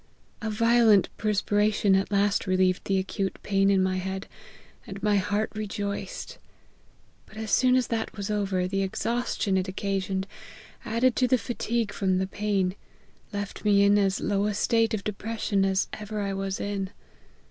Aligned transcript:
A 0.41 0.49
violent 0.49 1.09
per 1.17 1.29
spiration 1.29 1.95
at 1.95 2.09
last 2.11 2.47
relieved 2.47 2.85
the 2.85 2.97
acute 2.97 3.37
pain 3.43 3.69
in 3.69 3.83
my 3.83 3.97
head, 3.97 4.25
and 4.87 5.03
my 5.03 5.17
heart 5.17 5.51
rejoiced; 5.53 6.39
but 7.27 7.37
as 7.37 7.51
soon 7.51 7.75
as 7.75 7.85
that 7.89 8.17
was 8.17 8.31
over, 8.31 8.67
the 8.67 8.81
exhaustion 8.81 9.57
it 9.57 9.67
occasioned, 9.67 10.25
added 10.83 11.15
to 11.17 11.27
the 11.27 11.37
fatigue 11.37 11.91
from 11.93 12.17
the 12.17 12.25
pain, 12.25 12.73
left 13.31 13.63
me 13.63 13.83
in 13.83 13.95
as 13.99 14.19
low 14.19 14.47
a 14.47 14.55
state 14.55 14.95
of 14.95 15.03
depression 15.03 15.63
as 15.63 15.87
ever 15.93 16.19
I 16.19 16.33
was 16.33 16.59
in. 16.59 16.89